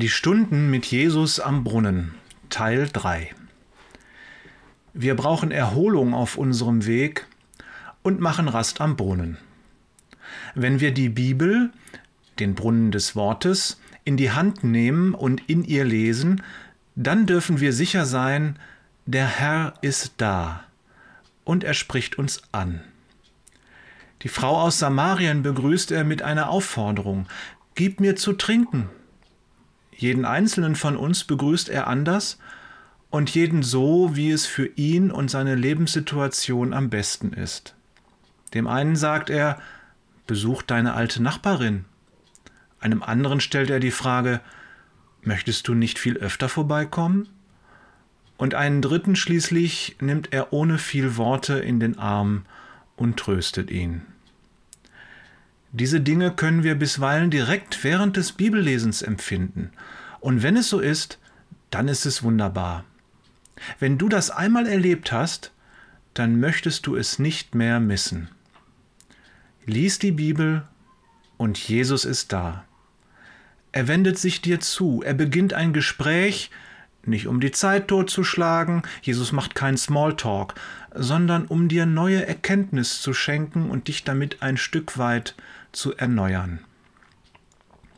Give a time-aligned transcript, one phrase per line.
[0.00, 2.14] Die Stunden mit Jesus am Brunnen
[2.48, 3.34] Teil 3
[4.94, 7.26] Wir brauchen Erholung auf unserem Weg
[8.00, 9.36] und machen Rast am Brunnen.
[10.54, 11.70] Wenn wir die Bibel,
[12.38, 16.42] den Brunnen des Wortes, in die Hand nehmen und in ihr lesen,
[16.96, 18.58] dann dürfen wir sicher sein,
[19.04, 20.64] der Herr ist da
[21.44, 22.80] und er spricht uns an.
[24.22, 27.26] Die Frau aus Samarien begrüßt er mit einer Aufforderung,
[27.74, 28.88] Gib mir zu trinken.
[30.00, 32.38] Jeden einzelnen von uns begrüßt er anders
[33.10, 37.74] und jeden so, wie es für ihn und seine Lebenssituation am besten ist.
[38.54, 39.60] Dem einen sagt er,
[40.26, 41.84] besuch deine alte Nachbarin.
[42.80, 44.40] Einem anderen stellt er die Frage,
[45.20, 47.28] möchtest du nicht viel öfter vorbeikommen?
[48.38, 52.46] Und einen dritten schließlich nimmt er ohne viel Worte in den Arm
[52.96, 54.00] und tröstet ihn.
[55.72, 59.70] Diese Dinge können wir bisweilen direkt während des Bibellesens empfinden.
[60.18, 61.18] Und wenn es so ist,
[61.70, 62.84] dann ist es wunderbar.
[63.78, 65.52] Wenn du das einmal erlebt hast,
[66.14, 68.28] dann möchtest du es nicht mehr missen.
[69.64, 70.66] Lies die Bibel
[71.36, 72.64] und Jesus ist da.
[73.72, 76.50] Er wendet sich dir zu, er beginnt ein Gespräch,
[77.04, 80.54] nicht um die Zeit totzuschlagen, Jesus macht keinen Smalltalk,
[80.94, 85.34] sondern um dir neue Erkenntnis zu schenken und dich damit ein Stück weit
[85.72, 86.60] zu erneuern.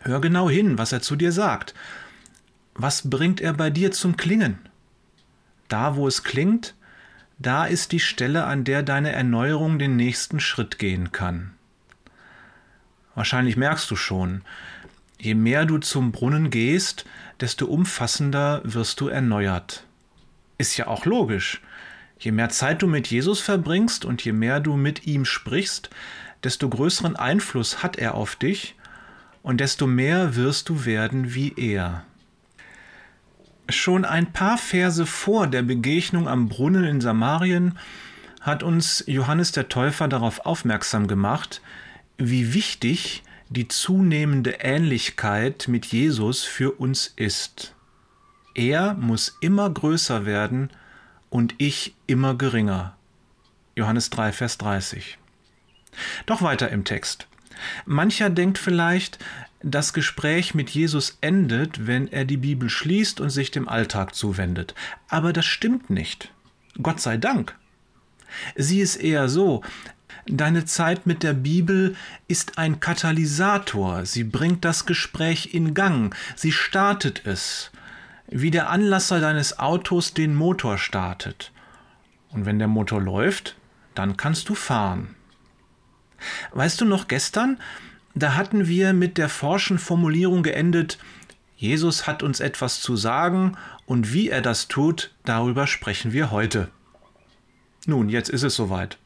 [0.00, 1.74] Hör genau hin, was er zu dir sagt.
[2.74, 4.58] Was bringt er bei dir zum Klingen?
[5.68, 6.74] Da, wo es klingt,
[7.38, 11.52] da ist die Stelle, an der deine Erneuerung den nächsten Schritt gehen kann.
[13.14, 14.42] Wahrscheinlich merkst du schon,
[15.24, 17.06] je mehr du zum Brunnen gehst,
[17.40, 19.86] desto umfassender wirst du erneuert.
[20.58, 21.62] Ist ja auch logisch.
[22.18, 25.90] Je mehr Zeit du mit Jesus verbringst und je mehr du mit ihm sprichst,
[26.42, 28.76] desto größeren Einfluss hat er auf dich
[29.42, 32.04] und desto mehr wirst du werden wie er.
[33.70, 37.78] Schon ein paar Verse vor der Begegnung am Brunnen in Samarien
[38.42, 41.62] hat uns Johannes der Täufer darauf aufmerksam gemacht,
[42.18, 47.74] wie wichtig die zunehmende Ähnlichkeit mit Jesus für uns ist.
[48.54, 50.70] Er muss immer größer werden
[51.30, 52.96] und ich immer geringer.
[53.74, 55.18] Johannes 3, Vers 30.
[56.26, 57.26] Doch weiter im Text.
[57.86, 59.18] Mancher denkt vielleicht,
[59.62, 64.74] das Gespräch mit Jesus endet, wenn er die Bibel schließt und sich dem Alltag zuwendet.
[65.08, 66.30] Aber das stimmt nicht.
[66.82, 67.56] Gott sei Dank.
[68.56, 69.62] Sie ist eher so,
[70.26, 71.96] deine Zeit mit der Bibel
[72.28, 77.70] ist ein Katalysator, sie bringt das Gespräch in Gang, sie startet es,
[78.28, 81.52] wie der Anlasser deines Autos den Motor startet.
[82.30, 83.56] Und wenn der Motor läuft,
[83.94, 85.14] dann kannst du fahren.
[86.52, 87.58] Weißt du noch gestern,
[88.14, 90.98] da hatten wir mit der forschen Formulierung geendet,
[91.56, 93.56] Jesus hat uns etwas zu sagen
[93.86, 96.68] und wie er das tut, darüber sprechen wir heute.
[97.86, 98.98] Nun, jetzt ist es soweit.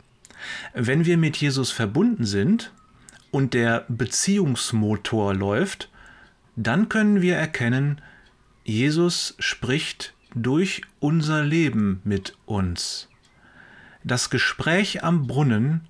[0.75, 2.72] Wenn wir mit Jesus verbunden sind
[3.31, 5.91] und der Beziehungsmotor läuft,
[6.56, 8.00] dann können wir erkennen,
[8.65, 13.09] Jesus spricht durch unser Leben mit uns.
[14.04, 15.82] Das Gespräch am Brunnen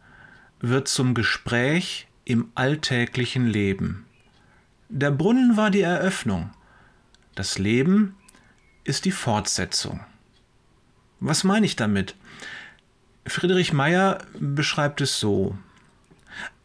[0.60, 4.06] wird zum Gespräch im alltäglichen Leben.
[4.88, 6.50] Der Brunnen war die Eröffnung,
[7.34, 8.16] das Leben
[8.84, 10.00] ist die Fortsetzung.
[11.20, 12.16] Was meine ich damit?
[13.28, 15.56] Friedrich Meyer beschreibt es so.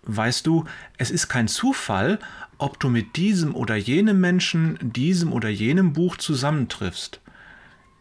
[0.03, 0.65] Weißt du,
[0.97, 2.19] es ist kein Zufall,
[2.57, 7.21] ob du mit diesem oder jenem Menschen, diesem oder jenem Buch zusammentriffst.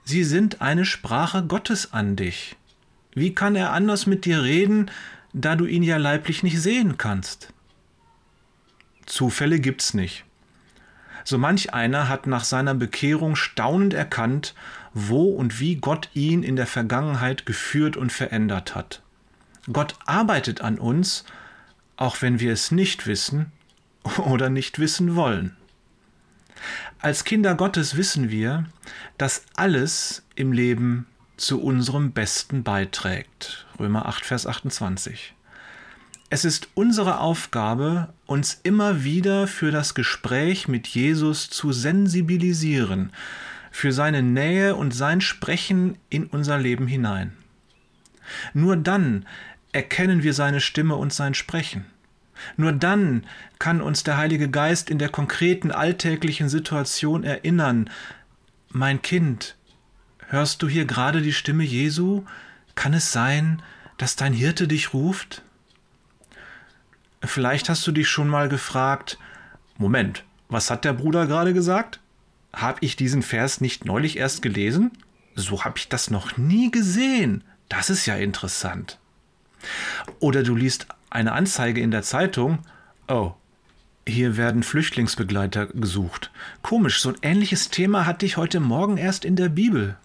[0.04, 2.56] Sie sind eine Sprache Gottes an dich.
[3.14, 4.90] Wie kann er anders mit dir reden,
[5.32, 7.52] da du ihn ja leiblich nicht sehen kannst.
[9.06, 10.24] Zufälle gibt's nicht.
[11.24, 14.54] So manch einer hat nach seiner Bekehrung staunend erkannt,
[14.94, 19.02] wo und wie Gott ihn in der Vergangenheit geführt und verändert hat.
[19.72, 21.24] Gott arbeitet an uns,
[21.96, 23.52] auch wenn wir es nicht wissen
[24.18, 25.56] oder nicht wissen wollen.
[27.00, 28.66] Als Kinder Gottes wissen wir,
[29.18, 33.66] dass alles im Leben zu unserem Besten beiträgt.
[33.78, 35.34] Römer 8, Vers 28.
[36.32, 43.12] Es ist unsere Aufgabe, uns immer wieder für das Gespräch mit Jesus zu sensibilisieren,
[43.70, 47.36] für seine Nähe und sein Sprechen in unser Leben hinein.
[48.54, 49.26] Nur dann
[49.72, 51.84] erkennen wir seine Stimme und sein Sprechen.
[52.56, 53.26] Nur dann
[53.58, 57.90] kann uns der Heilige Geist in der konkreten alltäglichen Situation erinnern,
[58.70, 59.54] mein Kind,
[60.28, 62.24] Hörst du hier gerade die Stimme Jesu?
[62.74, 63.60] Kann es sein,
[63.98, 65.42] dass dein Hirte dich ruft?
[67.24, 69.18] Vielleicht hast du dich schon mal gefragt,
[69.78, 72.00] Moment, was hat der Bruder gerade gesagt?
[72.54, 74.92] habe ich diesen Vers nicht neulich erst gelesen?
[75.34, 77.44] So habe ich das noch nie gesehen.
[77.68, 78.98] Das ist ja interessant.
[80.20, 82.58] Oder du liest eine Anzeige in der Zeitung.
[83.08, 83.32] Oh,
[84.06, 86.30] hier werden Flüchtlingsbegleiter gesucht.
[86.62, 89.96] Komisch, so ein ähnliches Thema hatte ich heute Morgen erst in der Bibel.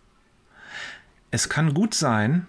[1.32, 2.48] Es kann gut sein,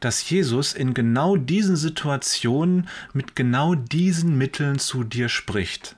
[0.00, 5.96] dass Jesus in genau diesen Situationen mit genau diesen Mitteln zu dir spricht.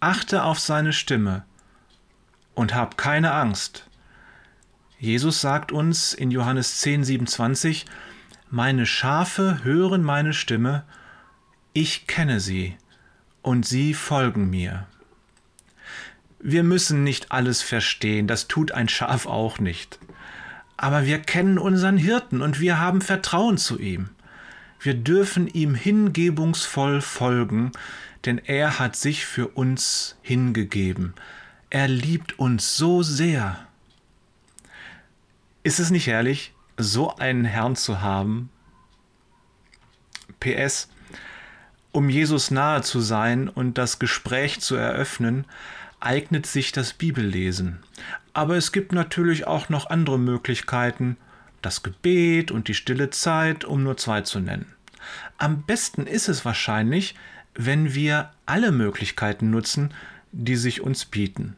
[0.00, 1.44] Achte auf seine Stimme
[2.54, 3.88] und hab keine Angst.
[4.98, 7.86] Jesus sagt uns in Johannes 10, 27,
[8.50, 10.84] Meine Schafe hören meine Stimme,
[11.72, 12.76] ich kenne sie
[13.42, 14.88] und sie folgen mir.
[16.40, 20.00] Wir müssen nicht alles verstehen, das tut ein Schaf auch nicht.
[20.78, 24.10] Aber wir kennen unseren Hirten und wir haben Vertrauen zu ihm.
[24.80, 27.72] Wir dürfen ihm hingebungsvoll folgen,
[28.24, 31.14] denn er hat sich für uns hingegeben.
[31.68, 33.58] Er liebt uns so sehr.
[35.64, 38.48] Ist es nicht herrlich, so einen Herrn zu haben?
[40.38, 40.88] PS.
[41.90, 45.44] Um Jesus nahe zu sein und das Gespräch zu eröffnen,
[45.98, 47.80] eignet sich das Bibellesen.
[48.38, 51.16] Aber es gibt natürlich auch noch andere Möglichkeiten,
[51.60, 54.72] das Gebet und die stille Zeit, um nur zwei zu nennen.
[55.38, 57.16] Am besten ist es wahrscheinlich,
[57.56, 59.92] wenn wir alle Möglichkeiten nutzen,
[60.30, 61.56] die sich uns bieten.